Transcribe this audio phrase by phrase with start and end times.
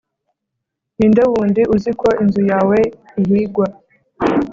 [0.97, 2.79] Ninde wundi uzi ko inzu yawe
[3.21, 3.65] ihigwa